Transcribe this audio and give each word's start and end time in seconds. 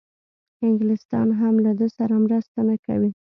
انګلیسیان 0.63 1.29
هم 1.39 1.55
له 1.65 1.71
ده 1.79 1.87
سره 1.97 2.15
مرسته 2.25 2.59
نه 2.69 2.75
کوي. 2.85 3.11